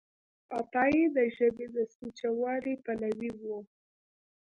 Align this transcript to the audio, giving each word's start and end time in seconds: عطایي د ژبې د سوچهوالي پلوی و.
عطایي 0.57 1.03
د 1.15 1.17
ژبې 1.35 1.65
د 1.75 1.77
سوچهوالي 1.95 2.73
پلوی 2.83 3.31
و. 3.41 3.41